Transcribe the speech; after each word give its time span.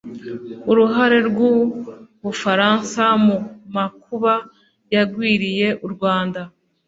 uruhare 0.71 1.17
rw'u 1.29 1.53
bufaransa 2.23 3.03
mu 3.25 3.37
makuba 3.75 4.33
yagwiriye 4.95 5.67
u 5.85 5.87
rwanda 5.93 6.41